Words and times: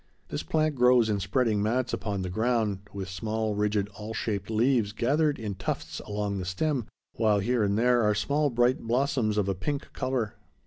This 0.29 0.41
plant 0.41 0.73
grows 0.73 1.11
in 1.11 1.19
spreading 1.19 1.61
mats 1.61 1.93
upon 1.93 2.23
the 2.23 2.29
ground, 2.31 2.79
with 2.91 3.07
small, 3.07 3.53
rigid, 3.53 3.87
awl 3.89 4.15
shaped 4.15 4.49
leaves 4.49 4.93
gathered 4.93 5.37
in 5.37 5.53
tufts 5.53 5.99
along 6.07 6.39
the 6.39 6.43
stem, 6.45 6.87
while 7.17 7.37
here 7.37 7.61
and 7.61 7.77
there 7.77 8.01
are 8.01 8.15
small 8.15 8.49
bright 8.49 8.79
blossoms 8.79 9.37
of 9.37 9.47
a 9.47 9.53
pink 9.53 9.93
color. 9.93 10.33